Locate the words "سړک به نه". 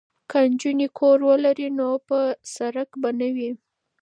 2.55-3.27